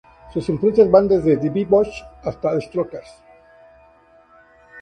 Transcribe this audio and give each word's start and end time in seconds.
Sus 0.33 0.49
influencias 0.49 0.89
van 0.89 1.07
desde 1.07 1.37
The 1.37 1.51
Beach 1.51 1.69
Boys 1.69 2.03
hasta 2.23 2.53
The 2.55 2.61
Strokes. 2.61 3.07